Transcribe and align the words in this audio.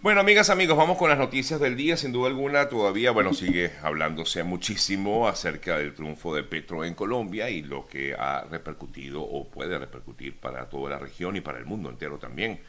Bueno, 0.00 0.20
amigas, 0.20 0.48
amigos, 0.48 0.76
vamos 0.76 0.96
con 0.96 1.10
las 1.10 1.18
noticias 1.18 1.58
del 1.58 1.76
día. 1.76 1.96
Sin 1.96 2.12
duda 2.12 2.28
alguna, 2.28 2.68
todavía, 2.68 3.10
bueno, 3.10 3.34
sigue 3.34 3.72
hablándose 3.82 4.44
muchísimo 4.44 5.26
acerca 5.26 5.76
del 5.76 5.92
triunfo 5.92 6.36
de 6.36 6.44
Petro 6.44 6.84
en 6.84 6.94
Colombia 6.94 7.50
y 7.50 7.62
lo 7.62 7.84
que 7.88 8.14
ha 8.14 8.44
repercutido 8.48 9.22
o 9.22 9.48
puede 9.48 9.76
repercutir 9.76 10.36
para 10.36 10.68
toda 10.68 10.90
la 10.90 11.00
región 11.00 11.34
y 11.34 11.40
para 11.40 11.58
el 11.58 11.64
mundo 11.64 11.90
entero 11.90 12.16
también. 12.16 12.60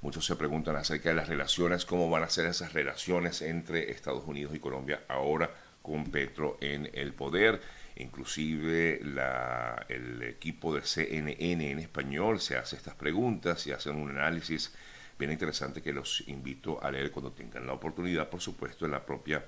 Muchos 0.00 0.24
se 0.24 0.36
preguntan 0.36 0.74
acerca 0.76 1.10
de 1.10 1.16
las 1.16 1.28
relaciones, 1.28 1.84
cómo 1.84 2.08
van 2.08 2.22
a 2.22 2.30
ser 2.30 2.46
esas 2.46 2.72
relaciones 2.72 3.42
entre 3.42 3.90
Estados 3.90 4.24
Unidos 4.26 4.54
y 4.54 4.58
Colombia 4.58 5.02
ahora 5.06 5.50
con 5.82 6.04
Petro 6.04 6.56
en 6.62 6.88
el 6.94 7.12
poder. 7.12 7.60
Inclusive 7.96 9.00
la, 9.04 9.84
el 9.90 10.22
equipo 10.22 10.74
de 10.74 10.80
CNN 10.80 11.72
en 11.72 11.78
español 11.78 12.40
se 12.40 12.56
hace 12.56 12.76
estas 12.76 12.94
preguntas 12.94 13.66
y 13.66 13.72
hacen 13.72 13.96
un 13.96 14.08
análisis 14.08 14.72
bien 15.20 15.32
interesante 15.32 15.82
que 15.82 15.92
los 15.92 16.26
invito 16.28 16.82
a 16.82 16.90
leer 16.90 17.12
cuando 17.12 17.30
tengan 17.30 17.66
la 17.66 17.74
oportunidad, 17.74 18.28
por 18.28 18.40
supuesto, 18.40 18.86
en 18.86 18.92
la 18.92 19.04
propia 19.04 19.44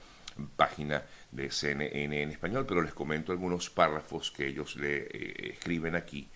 página 0.54 1.02
de 1.30 1.50
CNN 1.50 2.22
en 2.22 2.30
español, 2.30 2.64
pero 2.68 2.82
les 2.82 2.92
comento 2.92 3.32
algunos 3.32 3.70
párrafos 3.70 4.30
que 4.30 4.46
ellos 4.46 4.76
le 4.76 5.08
eh, 5.10 5.50
escriben 5.54 5.96
aquí, 5.96 6.28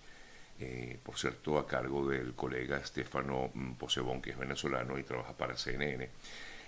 eh, 0.59 0.97
por 1.03 1.17
cierto, 1.17 1.59
a 1.59 1.67
cargo 1.67 2.09
del 2.09 2.33
colega 2.33 2.77
Estefano 2.77 3.51
mm, 3.53 3.73
Posebón, 3.73 4.21
que 4.21 4.31
es 4.31 4.37
venezolano 4.37 4.97
y 4.97 5.03
trabaja 5.03 5.37
para 5.37 5.55
CNN. 5.55 6.09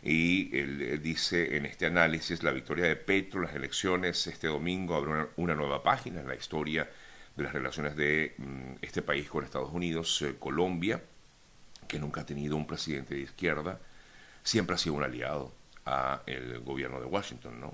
Y 0.04 0.56
él, 0.58 1.02
dice 1.02 1.58
en 1.58 1.66
este 1.66 1.88
análisis, 1.88 2.44
la 2.44 2.52
victoria 2.52 2.86
de 2.86 2.96
Petro, 2.96 3.42
las 3.42 3.54
elecciones 3.56 4.28
este 4.28 4.48
domingo 4.48 4.96
abre 4.96 5.28
una, 5.36 5.56
nueva 5.56 5.84
página 5.84 6.22
en 6.22 6.28
la 6.28 6.36
historia 6.36 6.90
de 7.36 7.44
las 7.44 7.52
relaciones 7.52 7.96
de 7.96 8.36
mm, 8.38 8.76
este 8.82 9.02
país 9.02 9.28
con 9.28 9.44
Estados 9.44 9.74
Unidos, 9.74 10.22
eh, 10.22 10.36
Colombia, 10.40 11.02
que 11.90 12.00
nunca 12.00 12.22
ha 12.22 12.26
tenido 12.26 12.56
un 12.56 12.68
presidente 12.68 13.16
de 13.16 13.22
izquierda, 13.22 13.80
siempre 14.44 14.76
ha 14.76 14.78
sido 14.78 14.96
un 14.96 15.04
aliado 15.04 15.52
a 15.86 16.22
el 16.28 16.60
gobierno 16.60 17.02
de 17.02 17.08
Washington, 17.08 17.60
¿no? 17.60 17.74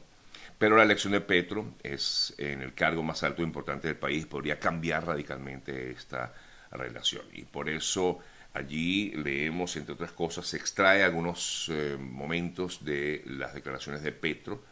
Pero 0.58 0.78
la 0.78 0.84
elección 0.84 1.12
de 1.12 1.20
Petro 1.20 1.74
es 1.84 2.34
en 2.38 2.62
el 2.62 2.74
cargo 2.74 3.04
más 3.04 3.24
alto 3.24 3.42
e 3.42 3.46
importante 3.46 3.90
del 3.90 3.98
país, 3.98 4.26
podría 4.26 4.58
cambiar 4.58 5.06
radicalmente 5.06 5.92
esta 5.92 6.34
relación. 6.72 7.26
Y 7.34 7.44
por 7.44 7.70
eso 7.70 8.20
allí 8.54 9.12
leemos, 9.12 9.76
entre 9.76 9.94
otras 9.94 10.14
cosas, 10.14 10.48
se 10.48 10.56
extrae 10.56 11.04
algunos 11.04 11.70
eh, 11.74 11.98
momentos 12.00 12.86
de 12.86 13.22
las 13.26 13.54
declaraciones 13.54 14.02
de 14.02 14.14
Petro 14.14 14.64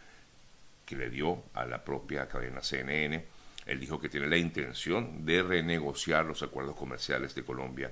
que 0.86 0.96
le 0.96 1.10
dio 1.10 1.44
a 1.54 1.66
la 1.66 1.84
propia 1.84 2.30
cadena 2.30 2.62
CNN. 2.62 3.26
Él 3.66 3.80
dijo 3.80 4.00
que 4.00 4.08
tiene 4.08 4.28
la 4.28 4.38
intención 4.38 5.26
de 5.26 5.44
renegociar 5.44 6.24
los 6.26 6.44
acuerdos 6.44 6.78
comerciales 6.78 7.36
de 7.36 7.44
Colombia 7.44 7.92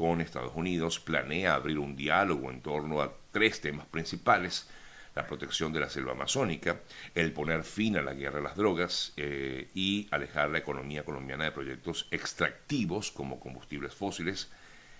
con 0.00 0.22
Estados 0.22 0.52
Unidos, 0.54 0.98
planea 0.98 1.54
abrir 1.54 1.78
un 1.78 1.94
diálogo 1.94 2.50
en 2.50 2.62
torno 2.62 3.02
a 3.02 3.12
tres 3.32 3.60
temas 3.60 3.84
principales, 3.84 4.66
la 5.14 5.26
protección 5.26 5.74
de 5.74 5.80
la 5.80 5.90
selva 5.90 6.12
amazónica, 6.12 6.80
el 7.14 7.34
poner 7.34 7.64
fin 7.64 7.98
a 7.98 8.00
la 8.00 8.14
guerra 8.14 8.38
de 8.38 8.44
las 8.44 8.56
drogas 8.56 9.12
eh, 9.18 9.68
y 9.74 10.08
alejar 10.10 10.48
la 10.48 10.56
economía 10.56 11.04
colombiana 11.04 11.44
de 11.44 11.52
proyectos 11.52 12.08
extractivos 12.10 13.10
como 13.10 13.38
combustibles 13.38 13.94
fósiles, 13.94 14.50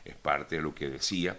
es 0.04 0.16
parte 0.16 0.56
de 0.56 0.62
lo 0.62 0.74
que 0.74 0.90
decía 0.90 1.34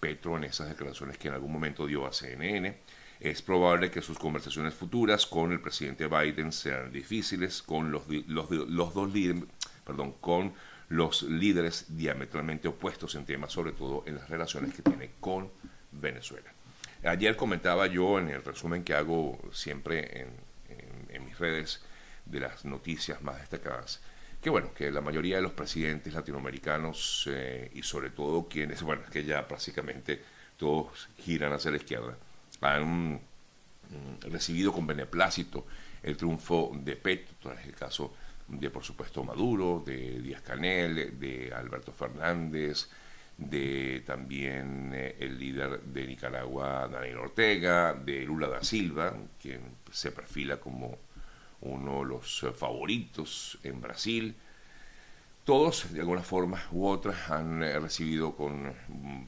Petro 0.00 0.36
en 0.36 0.42
esas 0.42 0.68
declaraciones 0.68 1.16
que 1.16 1.28
en 1.28 1.34
algún 1.34 1.52
momento 1.52 1.86
dio 1.86 2.06
a 2.06 2.12
CNN. 2.12 2.76
Es 3.20 3.40
probable 3.40 3.88
que 3.88 4.02
sus 4.02 4.18
conversaciones 4.18 4.74
futuras 4.74 5.26
con 5.26 5.52
el 5.52 5.60
presidente 5.60 6.08
Biden 6.08 6.50
sean 6.50 6.90
difíciles, 6.90 7.62
con 7.62 7.92
los, 7.92 8.02
los, 8.26 8.50
los 8.50 8.94
dos 8.94 9.12
líderes, 9.12 9.44
perdón, 9.84 10.14
con 10.20 10.54
los 10.88 11.22
líderes 11.22 11.86
diametralmente 11.88 12.68
opuestos 12.68 13.14
en 13.14 13.24
temas, 13.24 13.52
sobre 13.52 13.72
todo 13.72 14.04
en 14.06 14.16
las 14.16 14.28
relaciones 14.28 14.74
que 14.74 14.82
tiene 14.82 15.10
con 15.20 15.50
Venezuela. 15.92 16.52
Ayer 17.04 17.36
comentaba 17.36 17.86
yo 17.86 18.18
en 18.18 18.28
el 18.28 18.42
resumen 18.42 18.84
que 18.84 18.94
hago 18.94 19.38
siempre 19.52 20.22
en, 20.22 20.46
mis 21.24 21.38
redes 21.38 21.80
de 22.24 22.40
las 22.40 22.64
noticias 22.64 23.22
más 23.22 23.38
destacadas, 23.38 24.00
que 24.40 24.50
bueno, 24.50 24.72
que 24.74 24.90
la 24.90 25.00
mayoría 25.00 25.36
de 25.36 25.42
los 25.42 25.52
presidentes 25.52 26.12
latinoamericanos 26.12 27.28
eh, 27.30 27.70
y 27.74 27.82
sobre 27.82 28.10
todo 28.10 28.46
quienes, 28.48 28.82
bueno, 28.82 29.02
que 29.10 29.24
ya 29.24 29.46
prácticamente 29.48 30.22
todos 30.56 31.08
giran 31.18 31.52
hacia 31.52 31.70
la 31.70 31.78
izquierda, 31.78 32.16
han 32.60 33.14
mm, 33.14 33.20
recibido 34.30 34.72
con 34.72 34.86
beneplácito 34.86 35.66
el 36.02 36.16
triunfo 36.16 36.72
de 36.74 36.96
Petro, 36.96 37.52
en 37.52 37.58
el 37.58 37.74
caso 37.74 38.14
de 38.48 38.70
por 38.70 38.84
supuesto 38.84 39.24
Maduro, 39.24 39.82
de 39.84 40.20
Díaz 40.20 40.42
Canel, 40.42 41.18
de 41.18 41.52
Alberto 41.54 41.92
Fernández, 41.92 42.88
de 43.36 44.02
también 44.06 44.92
eh, 44.94 45.16
el 45.18 45.38
líder 45.38 45.80
de 45.80 46.06
Nicaragua, 46.06 46.88
Daniel 46.88 47.18
Ortega, 47.18 47.92
de 47.92 48.24
Lula 48.24 48.48
da 48.48 48.62
Silva, 48.62 49.14
quien 49.40 49.60
se 49.92 50.10
perfila 50.10 50.58
como 50.58 50.98
uno 51.60 52.00
de 52.00 52.06
los 52.06 52.42
eh, 52.44 52.52
favoritos 52.52 53.58
en 53.62 53.80
Brasil. 53.80 54.34
Todos, 55.44 55.92
de 55.92 56.00
alguna 56.00 56.22
forma 56.22 56.62
u 56.72 56.86
otra, 56.86 57.14
han 57.28 57.62
eh, 57.62 57.78
recibido 57.78 58.34
con, 58.34 58.68
mm, 58.88 59.26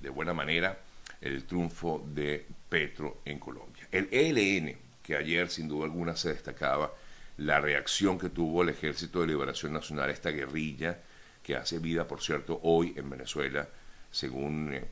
de 0.00 0.08
buena 0.08 0.32
manera 0.32 0.78
el 1.20 1.44
triunfo 1.44 2.04
de 2.06 2.46
Petro 2.68 3.20
en 3.24 3.38
Colombia. 3.38 3.86
El 3.92 4.08
ELN, 4.10 4.76
que 5.02 5.16
ayer 5.16 5.50
sin 5.50 5.68
duda 5.68 5.84
alguna 5.84 6.16
se 6.16 6.30
destacaba 6.30 6.92
la 7.38 7.60
reacción 7.60 8.18
que 8.18 8.28
tuvo 8.28 8.62
el 8.62 8.68
Ejército 8.68 9.20
de 9.20 9.28
Liberación 9.28 9.72
Nacional 9.72 10.10
esta 10.10 10.30
guerrilla 10.30 11.00
que 11.42 11.56
hace 11.56 11.78
vida, 11.78 12.06
por 12.06 12.22
cierto, 12.22 12.60
hoy 12.62 12.94
en 12.96 13.10
Venezuela, 13.10 13.68
según 14.10 14.72
eh, 14.74 14.84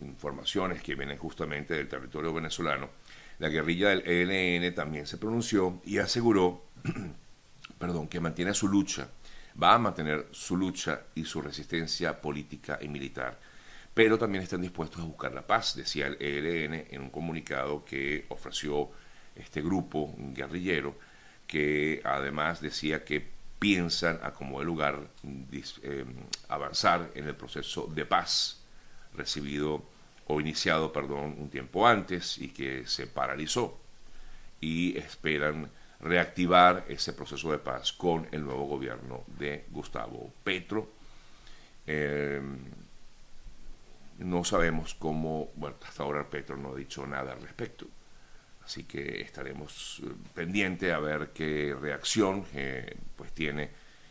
informaciones 0.00 0.82
que 0.82 0.94
vienen 0.94 1.18
justamente 1.18 1.74
del 1.74 1.88
territorio 1.88 2.32
venezolano. 2.32 2.90
La 3.38 3.48
guerrilla 3.48 3.90
del 3.90 4.02
ELN 4.06 4.74
también 4.74 5.06
se 5.06 5.18
pronunció 5.18 5.80
y 5.84 5.98
aseguró, 5.98 6.64
perdón, 7.78 8.08
que 8.08 8.20
mantiene 8.20 8.54
su 8.54 8.68
lucha, 8.68 9.08
va 9.60 9.74
a 9.74 9.78
mantener 9.78 10.28
su 10.30 10.56
lucha 10.56 11.02
y 11.14 11.24
su 11.24 11.42
resistencia 11.42 12.20
política 12.20 12.78
y 12.80 12.88
militar, 12.88 13.38
pero 13.92 14.18
también 14.18 14.44
están 14.44 14.62
dispuestos 14.62 15.00
a 15.00 15.06
buscar 15.06 15.32
la 15.32 15.46
paz, 15.46 15.74
decía 15.74 16.06
el 16.06 16.16
ELN 16.20 16.86
en 16.90 17.00
un 17.02 17.10
comunicado 17.10 17.84
que 17.84 18.26
ofreció 18.28 18.90
este 19.34 19.60
grupo 19.60 20.14
guerrillero 20.18 20.96
que 21.46 22.00
además 22.04 22.60
decía 22.60 23.04
que 23.04 23.26
piensan 23.58 24.18
a 24.22 24.32
como 24.32 24.60
de 24.60 24.66
lugar 24.66 25.08
eh, 25.52 26.04
avanzar 26.48 27.10
en 27.14 27.26
el 27.26 27.34
proceso 27.34 27.86
de 27.86 28.04
paz 28.04 28.62
recibido 29.14 29.82
o 30.26 30.40
iniciado, 30.40 30.92
perdón, 30.92 31.36
un 31.38 31.48
tiempo 31.48 31.86
antes 31.86 32.38
y 32.38 32.48
que 32.48 32.86
se 32.86 33.06
paralizó 33.06 33.78
y 34.60 34.96
esperan 34.98 35.70
reactivar 36.00 36.84
ese 36.88 37.12
proceso 37.12 37.50
de 37.50 37.58
paz 37.58 37.92
con 37.92 38.28
el 38.32 38.44
nuevo 38.44 38.64
gobierno 38.66 39.24
de 39.38 39.64
Gustavo 39.70 40.32
Petro. 40.44 40.90
Eh, 41.86 42.40
no 44.18 44.44
sabemos 44.44 44.94
cómo, 44.94 45.50
hasta 45.82 46.02
ahora 46.02 46.28
Petro 46.28 46.56
no 46.56 46.72
ha 46.72 46.76
dicho 46.76 47.06
nada 47.06 47.32
al 47.32 47.42
respecto. 47.42 47.86
Así 48.66 48.82
que 48.82 49.20
estaremos 49.20 50.02
eh, 50.04 50.08
pendientes 50.34 50.92
a 50.92 50.98
ver 50.98 51.30
qué 51.32 51.72
reacción 51.80 52.44
eh, 52.52 52.96
pues 53.14 53.30
tiene 53.30 53.70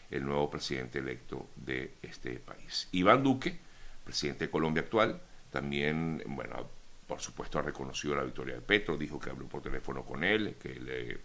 el 0.09 0.23
nuevo 0.23 0.49
presidente 0.49 0.99
electo 0.99 1.49
de 1.57 1.95
este 2.01 2.39
país. 2.39 2.87
Iván 2.93 3.21
Duque, 3.21 3.59
presidente 4.05 4.45
de 4.45 4.51
Colombia 4.51 4.83
actual, 4.83 5.21
también, 5.51 6.23
bueno, 6.27 6.69
por 7.05 7.19
supuesto 7.19 7.59
ha 7.59 7.63
reconocido 7.63 8.15
la 8.15 8.23
victoria 8.23 8.55
de 8.55 8.61
Petro, 8.61 8.97
dijo 8.97 9.19
que 9.19 9.29
habló 9.29 9.45
por 9.45 9.61
teléfono 9.61 10.05
con 10.05 10.23
él, 10.23 10.55
que 10.57 10.79
le 10.79 11.19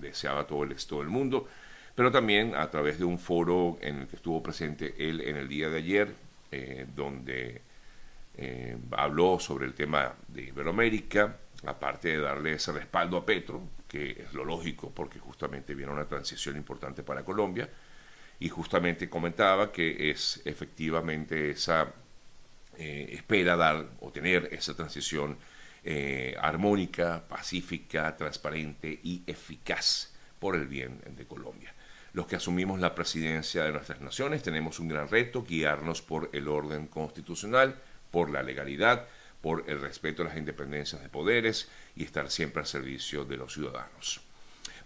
deseaba 0.00 0.46
todo 0.46 0.64
el 0.64 0.72
éxito 0.72 1.00
del 1.00 1.08
mundo, 1.08 1.46
pero 1.94 2.10
también 2.10 2.54
a 2.54 2.70
través 2.70 2.98
de 2.98 3.04
un 3.04 3.18
foro 3.18 3.76
en 3.82 3.98
el 3.98 4.06
que 4.08 4.16
estuvo 4.16 4.42
presente 4.42 4.94
él 4.96 5.20
en 5.20 5.36
el 5.36 5.48
día 5.48 5.68
de 5.68 5.76
ayer, 5.76 6.14
eh, 6.50 6.86
donde 6.96 7.60
habló 8.92 9.38
sobre 9.38 9.66
el 9.66 9.74
tema 9.74 10.14
de 10.28 10.44
Iberoamérica, 10.44 11.36
aparte 11.64 12.08
de 12.08 12.20
darle 12.20 12.54
ese 12.54 12.72
respaldo 12.72 13.16
a 13.16 13.26
Petro, 13.26 13.62
que 13.88 14.10
es 14.10 14.32
lo 14.32 14.44
lógico 14.44 14.90
porque 14.90 15.18
justamente 15.18 15.74
viene 15.74 15.92
una 15.92 16.06
transición 16.06 16.56
importante 16.56 17.02
para 17.02 17.24
Colombia, 17.24 17.68
y 18.40 18.48
justamente 18.48 19.08
comentaba 19.08 19.70
que 19.70 20.10
es 20.10 20.42
efectivamente 20.44 21.50
esa 21.50 21.92
eh, 22.76 23.08
espera 23.12 23.56
dar 23.56 23.86
o 24.00 24.10
tener 24.10 24.48
esa 24.50 24.74
transición 24.74 25.36
eh, 25.84 26.34
armónica, 26.40 27.22
pacífica, 27.28 28.16
transparente 28.16 29.00
y 29.02 29.22
eficaz 29.26 30.12
por 30.38 30.56
el 30.56 30.66
bien 30.66 31.00
de 31.16 31.26
Colombia. 31.26 31.72
Los 32.14 32.26
que 32.26 32.36
asumimos 32.36 32.80
la 32.80 32.94
presidencia 32.94 33.64
de 33.64 33.72
nuestras 33.72 34.00
naciones 34.00 34.42
tenemos 34.42 34.80
un 34.80 34.88
gran 34.88 35.08
reto, 35.08 35.44
guiarnos 35.44 36.02
por 36.02 36.30
el 36.32 36.48
orden 36.48 36.86
constitucional, 36.86 37.76
por 38.10 38.30
la 38.30 38.42
legalidad, 38.42 39.06
por 39.42 39.64
el 39.68 39.80
respeto 39.80 40.22
a 40.22 40.26
las 40.26 40.38
independencias 40.38 41.02
de 41.02 41.10
poderes 41.10 41.68
y 41.94 42.04
estar 42.04 42.30
siempre 42.30 42.60
al 42.60 42.66
servicio 42.66 43.26
de 43.26 43.36
los 43.36 43.52
ciudadanos. 43.52 44.22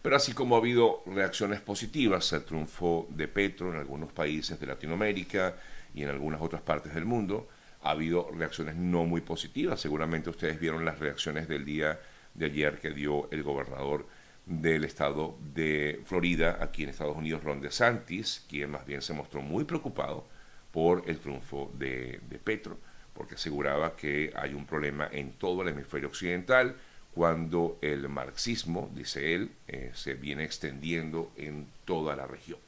Pero 0.03 0.17
así 0.17 0.32
como 0.32 0.56
ha 0.56 0.58
habido 0.58 1.03
reacciones 1.06 1.61
positivas 1.61 2.32
al 2.32 2.44
triunfo 2.44 3.06
de 3.11 3.29
Petro 3.29 3.73
en 3.73 3.79
algunos 3.79 4.12
países 4.12 4.58
de 4.58 4.67
Latinoamérica 4.67 5.56
y 5.94 6.03
en 6.03 6.08
algunas 6.08 6.41
otras 6.41 6.62
partes 6.62 6.94
del 6.94 7.05
mundo, 7.05 7.49
ha 7.82 7.91
habido 7.91 8.31
reacciones 8.32 8.75
no 8.75 9.05
muy 9.05 9.20
positivas. 9.20 9.81
Seguramente 9.81 10.31
ustedes 10.31 10.59
vieron 10.59 10.85
las 10.85 10.99
reacciones 10.99 11.49
del 11.49 11.64
día 11.64 12.00
de 12.35 12.47
ayer 12.47 12.79
que 12.79 12.91
dio 12.91 13.31
el 13.31 13.43
gobernador 13.43 14.06
del 14.47 14.85
estado 14.85 15.37
de 15.55 16.00
Florida, 16.05 16.59
aquí 16.61 16.85
en 16.85 16.91
Estados 16.91 17.17
Unidos, 17.17 17.43
Ron 17.43 17.61
DeSantis, 17.61 18.44
quien 18.49 18.70
más 18.70 18.87
bien 18.87 19.02
se 19.02 19.12
mostró 19.12 19.43
muy 19.43 19.64
preocupado 19.64 20.26
por 20.70 21.02
el 21.06 21.19
triunfo 21.19 21.73
de, 21.75 22.20
Petro, 22.44 22.79
porque 23.17 23.37
aseguraba 23.37 23.97
que 23.97 24.33
hay 24.37 24.55
un 24.55 24.67
problema 24.67 25.09
en 25.11 25.33
todo 25.33 25.63
el 25.63 25.69
hemisferio 25.69 26.09
occidental 26.09 26.77
cuando 27.15 27.79
el 27.81 28.09
marxismo, 28.09 28.91
dice 28.95 29.35
él, 29.35 29.51
eh, 29.69 29.91
se 29.95 30.15
viene 30.15 30.45
extendiendo 30.45 31.33
en 31.37 31.67
toda 31.87 32.15
la 32.15 32.27
región. 32.27 32.59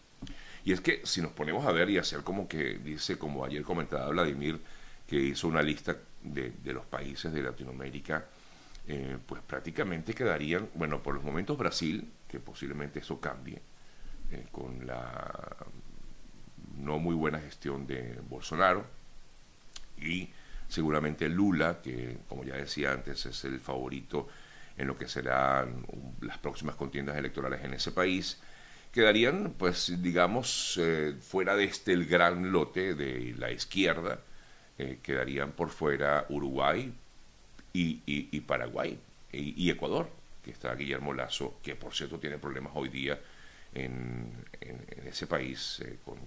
Y 0.65 0.73
es 0.73 0.81
que 0.81 1.03
si 1.05 1.21
nos 1.21 1.33
ponemos 1.33 1.67
a 1.67 1.73
ver 1.73 1.91
y 1.91 1.99
hacer 1.99 2.23
como 2.23 2.49
que 2.49 2.79
dice, 2.79 3.19
como 3.19 3.45
ayer 3.45 3.63
comentaba 3.63 4.09
Vladimir, 4.09 4.59
que 5.07 5.17
hizo 5.17 5.49
una 5.49 5.63
lista 5.63 5.97
de, 6.23 6.53
de 6.65 6.73
los 6.73 6.87
países 6.87 7.33
de 7.33 7.43
Latinoamérica, 7.43 8.25
eh, 8.91 9.19
pues 9.27 9.43
prácticamente 9.43 10.15
quedarían, 10.15 10.71
bueno, 10.75 11.03
por 11.03 11.15
los 11.15 11.23
momentos 11.23 11.59
Brasil, 11.59 12.11
que 12.27 12.41
posiblemente 12.41 13.01
eso 13.01 13.21
cambie 13.21 13.61
eh, 14.31 14.47
con 14.51 14.87
la 14.87 15.57
no 16.79 16.99
muy 16.99 17.15
buena 17.15 17.39
gestión 17.39 17.87
de 17.87 18.19
Bolsonaro, 18.31 18.87
y 20.01 20.31
seguramente 20.69 21.29
Lula, 21.29 21.81
que 21.83 22.19
como 22.29 22.45
ya 22.45 22.57
decía 22.57 22.93
antes 22.93 23.27
es 23.27 23.45
el 23.45 23.61
favorito 23.61 24.29
en 24.77 24.87
lo 24.87 24.97
que 24.97 25.09
serán 25.09 25.87
las 26.21 26.39
próximas 26.39 26.77
contiendas 26.77 27.17
electorales 27.17 27.65
en 27.65 27.75
ese 27.75 27.91
país, 27.93 28.39
quedarían, 28.93 29.55
pues 29.59 30.01
digamos, 30.03 30.79
eh, 30.81 31.15
fuera 31.21 31.57
de 31.57 31.65
este 31.65 31.93
el 31.93 32.07
gran 32.07 32.53
lote 32.53 32.95
de 32.95 33.35
la 33.39 33.51
izquierda, 33.51 34.21
quedarían 35.03 35.51
por 35.51 35.71
fuera 35.71 36.25
Uruguay, 36.29 36.95
y, 37.73 38.41
Paraguay 38.41 38.99
y, 39.33 39.71
Ecuador, 39.71 40.09
que 40.45 40.51
está 40.51 40.75
Guillermo 40.75 41.13
Lazo, 41.13 41.59
que 41.63 41.77
por 41.77 41.95
cierto 41.95 42.19
tiene 42.19 42.39
problemas 42.39 42.73
hoy 42.75 42.89
día 42.89 43.19
en, 43.75 44.33
ese 45.05 45.27
país 45.27 45.81
eh, 45.81 45.99
con 46.05 46.19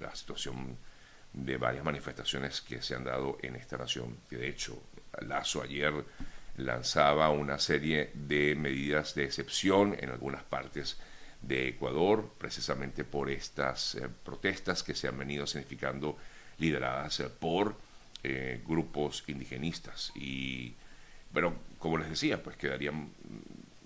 la 0.00 0.14
situación 0.14 0.76
de 1.34 1.56
varias 1.56 1.84
manifestaciones 1.84 2.60
que 2.60 2.80
se 2.80 2.94
han 2.94 3.04
dado 3.04 3.38
en 3.42 3.56
esta 3.56 3.76
nación. 3.76 4.16
De 4.30 4.48
hecho, 4.48 4.82
Lazo 5.20 5.62
ayer 5.62 5.92
lanzaba 6.56 7.30
una 7.30 7.58
serie 7.58 8.10
de 8.14 8.54
medidas 8.54 9.14
de 9.14 9.24
excepción 9.24 9.96
en 9.98 10.10
algunas 10.10 10.42
partes 10.44 10.96
de 11.42 11.68
Ecuador, 11.68 12.30
precisamente 12.38 13.04
por 13.04 13.28
estas 13.28 13.96
eh, 13.96 14.08
protestas 14.24 14.82
que 14.82 14.94
se 14.94 15.08
han 15.08 15.18
venido 15.18 15.46
significando 15.46 16.16
lideradas 16.58 17.20
eh, 17.20 17.28
por 17.28 17.76
grupos 18.64 19.22
indigenistas. 19.26 20.10
Y 20.14 20.74
pero 21.34 21.52
como 21.78 21.98
les 21.98 22.08
decía, 22.08 22.42
pues 22.42 22.56
quedarían, 22.56 23.10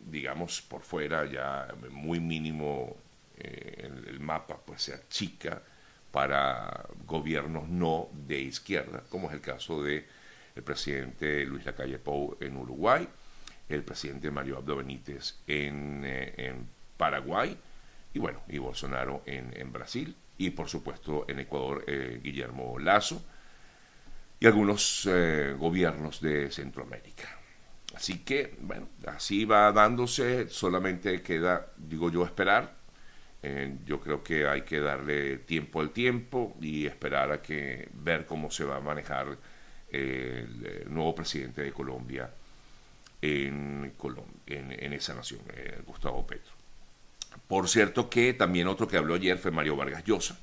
digamos, 0.07 0.61
por 0.61 0.83
fuera 0.83 1.25
ya 1.25 1.75
muy 1.91 2.21
mínimo 2.21 2.95
eh, 3.39 3.91
el, 4.07 4.21
mapa, 4.21 4.59
pues 4.65 4.83
se 4.83 4.95
achica 4.95 5.63
para 6.11 6.87
gobiernos 7.07 7.69
no 7.69 8.09
de 8.27 8.41
izquierda, 8.41 9.03
como 9.09 9.29
es 9.29 9.35
el 9.35 9.41
caso 9.41 9.83
de 9.83 10.07
el 10.55 10.63
presidente 10.63 11.45
Luis 11.45 11.65
Lacalle 11.65 11.99
Pou 11.99 12.37
en 12.41 12.57
Uruguay, 12.57 13.09
el 13.69 13.85
presidente 13.85 14.31
Mario 14.31 14.57
Abdo 14.59 14.77
Benítez 14.77 15.37
en, 15.47 16.03
eh, 16.05 16.55
Paraguay, 16.97 17.57
y 18.13 18.19
bueno, 18.19 18.41
y 18.49 18.59
Bolsonaro 18.59 19.23
en, 19.27 19.73
Brasil, 19.73 20.17
y 20.37 20.51
por 20.51 20.69
supuesto 20.69 21.27
en 21.29 21.39
Ecuador 21.39 21.85
eh, 21.87 22.21
Guillermo 22.23 22.79
Lazo, 22.79 23.23
y 24.41 24.47
algunos 24.47 25.09
gobiernos 25.59 26.21
de 26.21 26.51
Centroamérica. 26.51 27.39
Así 27.95 28.21
que, 28.21 28.57
bueno, 28.61 28.89
así 29.07 29.45
va 29.45 29.73
dándose, 29.73 30.49
solamente 30.49 31.23
queda, 31.23 31.73
digo 31.77 32.11
yo, 32.11 32.25
esperar. 32.25 32.78
Eh, 33.43 33.77
yo 33.87 34.01
creo 34.01 34.23
que 34.23 34.49
hay 34.49 34.63
que 34.63 34.81
darle 34.81 35.39
tiempo 35.39 35.81
al 35.81 35.91
tiempo 35.91 36.57
y 36.61 36.87
esperar 36.87 37.31
a 37.31 37.41
que 37.41 37.89
ver 37.95 38.27
cómo 38.27 38.51
se 38.51 38.65
va 38.65 38.77
a 38.77 38.81
manejar 38.81 39.37
el, 39.91 40.85
nuevo 40.89 41.15
presidente 41.15 41.63
de 41.63 41.73
Colombia 41.73 42.31
en, 43.23 43.93
en, 44.47 44.93
esa 44.93 45.15
nación, 45.15 45.41
eh, 45.55 45.81
Gustavo 45.87 46.27
Petro. 46.27 46.53
Por 47.47 47.69
cierto 47.69 48.11
que 48.11 48.35
también 48.35 48.67
otro 48.67 48.89
que 48.89 48.97
habló 48.97 49.15
ayer 49.15 49.39
fue 49.39 49.51
Mario 49.51 49.77
Vargas 49.77 50.05
Llosa, 50.05 50.39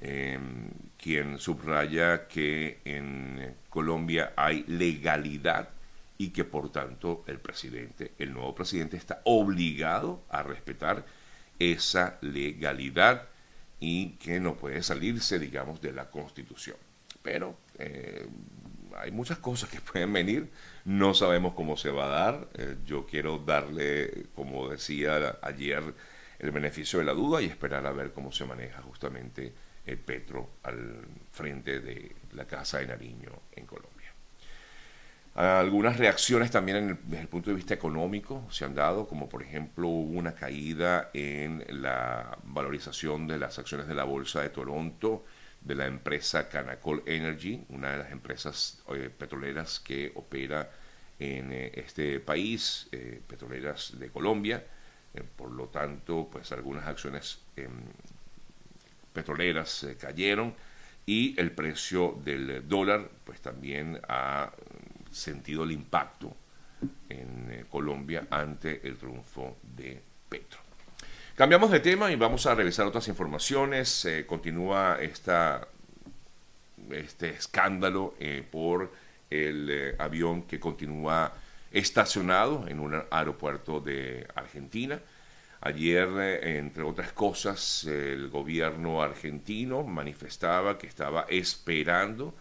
em, 0.00 0.68
quien 0.96 1.38
subraya 1.38 2.28
que 2.28 2.80
en 2.84 3.56
Colombia 3.68 4.32
hay 4.36 4.64
legalidad 4.68 5.70
y 6.16 6.30
que 6.30 6.44
por 6.44 6.70
tanto 6.70 7.24
el 7.26 7.38
presidente, 7.40 8.12
el 8.18 8.32
nuevo 8.32 8.54
presidente 8.54 8.96
está 8.96 9.20
obligado 9.24 10.22
a 10.30 10.42
respetar 10.42 11.04
esa 11.60 12.18
legalidad 12.22 13.28
y 13.78 14.16
que 14.16 14.40
no 14.40 14.56
puede 14.56 14.82
salirse, 14.82 15.38
digamos, 15.38 15.80
de 15.80 15.92
la 15.92 16.10
constitución. 16.10 16.76
Pero 17.22 17.56
eh, 17.78 18.26
hay 18.96 19.12
muchas 19.12 19.38
cosas 19.38 19.70
que 19.70 19.80
pueden 19.92 20.12
venir, 20.12 20.50
no 20.84 21.14
sabemos 21.14 21.54
cómo 21.54 21.76
se 21.76 21.90
va 21.90 22.06
a 22.06 22.08
dar. 22.08 22.48
Eh, 22.54 22.76
yo 22.84 23.06
quiero 23.06 23.38
darle, 23.38 24.26
como 24.34 24.68
decía 24.68 25.38
ayer, 25.42 25.82
el 26.38 26.50
beneficio 26.50 26.98
de 26.98 27.04
la 27.04 27.12
duda 27.12 27.40
y 27.42 27.46
esperar 27.46 27.86
a 27.86 27.92
ver 27.92 28.12
cómo 28.12 28.32
se 28.32 28.44
maneja 28.44 28.82
justamente 28.82 29.52
el 29.84 29.98
Petro 29.98 30.50
al 30.62 31.06
frente 31.32 31.80
de 31.80 32.16
la 32.32 32.46
Casa 32.46 32.78
de 32.78 32.86
Nariño 32.86 33.30
en 33.52 33.66
Colombia. 33.66 33.99
Algunas 35.34 35.96
reacciones 35.96 36.50
también 36.50 36.98
desde 37.04 37.22
el 37.22 37.28
punto 37.28 37.50
de 37.50 37.56
vista 37.56 37.72
económico 37.72 38.46
se 38.50 38.64
han 38.64 38.74
dado, 38.74 39.06
como 39.06 39.28
por 39.28 39.42
ejemplo 39.42 39.86
hubo 39.86 40.18
una 40.18 40.34
caída 40.34 41.10
en 41.14 41.64
la 41.68 42.36
valorización 42.44 43.28
de 43.28 43.38
las 43.38 43.58
acciones 43.58 43.86
de 43.86 43.94
la 43.94 44.04
Bolsa 44.04 44.42
de 44.42 44.50
Toronto 44.50 45.24
de 45.60 45.74
la 45.74 45.86
empresa 45.86 46.48
Canacol 46.48 47.02
Energy, 47.06 47.64
una 47.68 47.92
de 47.92 47.98
las 47.98 48.12
empresas 48.12 48.82
eh, 48.94 49.10
petroleras 49.16 49.78
que 49.78 50.10
opera 50.14 50.70
en 51.18 51.52
eh, 51.52 51.72
este 51.74 52.18
país, 52.18 52.88
eh, 52.92 53.20
petroleras 53.26 53.98
de 53.98 54.08
Colombia. 54.10 54.64
por 55.36 55.50
lo 55.50 55.66
tanto, 55.66 56.28
pues 56.30 56.52
algunas 56.52 56.86
acciones 56.86 57.40
em, 57.56 57.70
petroleras 59.12 59.86
cayeron 60.00 60.54
y 61.04 61.38
el 61.40 61.50
precio 61.50 62.20
del 62.24 62.68
dólar 62.68 63.08
pues 63.24 63.40
también 63.40 64.00
ha 64.08 64.52
sentido 65.10 65.64
el 65.64 65.72
impacto 65.72 66.36
en 67.08 67.48
eh, 67.50 67.64
Colombia 67.68 68.26
ante 68.30 68.86
el 68.86 68.96
triunfo 68.96 69.58
de 69.62 70.00
Petro. 70.28 70.60
Cambiamos 71.34 71.70
de 71.70 71.80
tema 71.80 72.12
y 72.12 72.16
vamos 72.16 72.46
a 72.46 72.54
revisar 72.54 72.86
otras 72.86 73.08
informaciones. 73.08 74.04
Eh, 74.04 74.26
continúa 74.26 74.98
este 75.00 75.30
escándalo 77.30 78.14
eh, 78.18 78.44
por 78.48 78.92
el 79.30 79.94
avión 79.98 80.42
que 80.42 80.58
continúa 80.58 81.32
estacionado 81.70 82.66
en 82.68 82.80
un 82.80 83.00
aeropuerto 83.10 83.80
de 83.80 84.26
Argentina. 84.34 85.00
Ayer, 85.62 86.08
entre 86.42 86.82
otras 86.82 87.12
cosas, 87.12 87.84
el 87.84 88.28
gobierno 88.28 89.02
argentino 89.02 89.84
manifestaba 89.84 90.78
que 90.78 90.86
estaba 90.86 91.26
esperando 91.28 92.34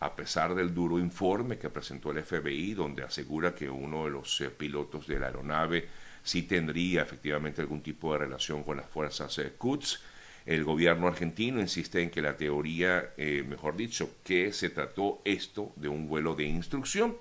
a 0.00 0.14
pesar 0.14 0.54
del 0.54 0.74
duro 0.74 0.98
informe 0.98 1.58
que 1.58 1.70
presentó 1.70 2.10
el 2.10 2.22
FBI, 2.22 2.74
donde 2.74 3.02
asegura 3.02 3.54
que 3.54 3.70
uno 3.70 4.04
de 4.04 4.10
los 4.10 4.40
eh, 4.40 4.50
pilotos 4.50 5.06
de 5.06 5.18
la 5.18 5.26
aeronave 5.26 5.88
sí 6.22 6.42
tendría 6.42 7.02
efectivamente 7.02 7.60
algún 7.60 7.82
tipo 7.82 8.12
de 8.12 8.18
relación 8.18 8.62
con 8.64 8.76
las 8.76 8.86
fuerzas 8.86 9.38
eh, 9.38 9.52
Quds, 9.56 10.00
el 10.46 10.62
gobierno 10.62 11.06
argentino 11.06 11.60
insiste 11.60 12.02
en 12.02 12.10
que 12.10 12.20
la 12.20 12.36
teoría, 12.36 13.12
eh, 13.16 13.44
mejor 13.48 13.76
dicho, 13.76 14.16
que 14.22 14.52
se 14.52 14.68
trató 14.68 15.22
esto 15.24 15.72
de 15.76 15.88
un 15.88 16.06
vuelo 16.06 16.34
de 16.34 16.44
instrucción 16.44 17.16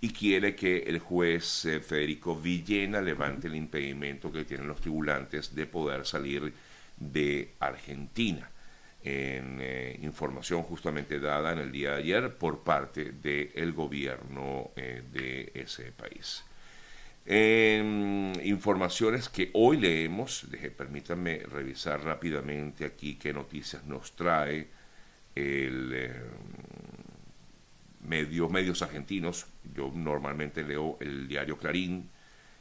y 0.00 0.10
quiere 0.10 0.54
que 0.54 0.78
el 0.86 1.00
juez 1.00 1.66
Federico 1.84 2.36
Villena 2.36 3.00
levante 3.00 3.48
el 3.48 3.56
impedimento 3.56 4.30
que 4.30 4.44
tienen 4.44 4.68
los 4.68 4.80
tribulantes 4.80 5.56
de 5.56 5.66
poder 5.66 6.06
salir 6.06 6.52
de 6.96 7.54
Argentina 7.58 8.48
en 9.02 9.58
eh, 9.60 9.98
información 10.02 10.62
justamente 10.62 11.20
dada 11.20 11.52
en 11.52 11.58
el 11.58 11.72
día 11.72 11.92
de 11.92 11.98
ayer 11.98 12.34
por 12.36 12.62
parte 12.62 13.12
del 13.12 13.72
gobierno 13.72 14.70
eh, 14.76 15.02
de 15.12 15.52
ese 15.54 15.92
país. 15.92 16.44
En 17.24 18.32
informaciones 18.42 19.28
que 19.28 19.50
hoy 19.52 19.76
leemos, 19.76 20.46
permítanme 20.76 21.40
revisar 21.40 22.02
rápidamente 22.02 22.86
aquí 22.86 23.16
qué 23.16 23.32
noticias 23.32 23.84
nos 23.84 24.12
trae 24.12 24.66
el 25.34 25.92
eh, 25.94 26.12
medios 28.00 28.82
argentinos. 28.82 29.46
Yo 29.74 29.92
normalmente 29.94 30.64
leo 30.64 30.96
el 31.00 31.28
diario 31.28 31.58
Clarín 31.58 32.08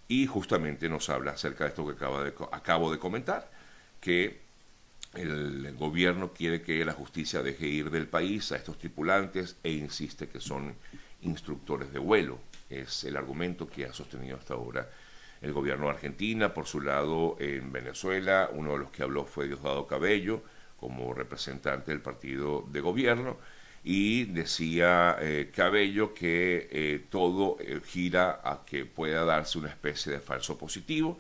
y 0.07 0.25
justamente 0.27 0.89
nos 0.89 1.09
habla 1.09 1.31
acerca 1.31 1.63
de 1.63 1.69
esto 1.69 1.87
que 1.87 2.05
acabo 2.51 2.91
de 2.91 2.99
comentar, 2.99 3.49
que 4.01 4.46
el 5.17 5.75
gobierno 5.75 6.31
quiere 6.31 6.61
que 6.61 6.85
la 6.85 6.93
justicia 6.93 7.41
deje 7.41 7.67
ir 7.67 7.89
del 7.89 8.07
país 8.07 8.51
a 8.51 8.57
estos 8.57 8.77
tripulantes 8.77 9.57
e 9.63 9.71
insiste 9.71 10.27
que 10.27 10.39
son 10.39 10.75
instructores 11.21 11.91
de 11.91 11.99
vuelo. 11.99 12.39
Es 12.69 13.03
el 13.03 13.17
argumento 13.17 13.67
que 13.67 13.85
ha 13.85 13.93
sostenido 13.93 14.37
hasta 14.37 14.53
ahora 14.53 14.89
el 15.41 15.53
gobierno 15.53 15.85
de 15.85 15.91
Argentina. 15.91 16.53
Por 16.53 16.65
su 16.65 16.81
lado, 16.81 17.37
en 17.39 17.71
Venezuela, 17.71 18.49
uno 18.51 18.73
de 18.73 18.79
los 18.79 18.91
que 18.91 19.03
habló 19.03 19.25
fue 19.25 19.47
Diosdado 19.47 19.87
Cabello, 19.87 20.41
como 20.79 21.13
representante 21.13 21.91
del 21.91 22.01
partido 22.01 22.65
de 22.71 22.81
gobierno, 22.81 23.37
y 23.83 24.25
decía 24.25 25.17
eh, 25.19 25.51
Cabello 25.55 26.13
que 26.13 26.67
eh, 26.71 27.05
todo 27.09 27.57
eh, 27.59 27.79
gira 27.85 28.41
a 28.43 28.63
que 28.65 28.85
pueda 28.85 29.23
darse 29.23 29.57
una 29.57 29.69
especie 29.69 30.11
de 30.11 30.19
falso 30.19 30.57
positivo 30.57 31.17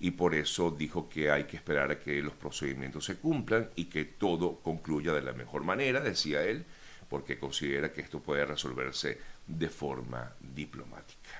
y 0.00 0.12
por 0.12 0.34
eso 0.34 0.70
dijo 0.70 1.08
que 1.08 1.30
hay 1.30 1.44
que 1.44 1.56
esperar 1.58 1.90
a 1.90 2.00
que 2.00 2.22
los 2.22 2.32
procedimientos 2.32 3.04
se 3.04 3.16
cumplan 3.16 3.68
y 3.76 3.84
que 3.84 4.06
todo 4.06 4.60
concluya 4.60 5.12
de 5.12 5.22
la 5.22 5.34
mejor 5.34 5.62
manera, 5.62 6.00
decía 6.00 6.42
él, 6.42 6.64
porque 7.08 7.38
considera 7.38 7.92
que 7.92 8.00
esto 8.00 8.20
puede 8.20 8.46
resolverse 8.46 9.18
de 9.46 9.68
forma 9.68 10.32
diplomática. 10.40 11.39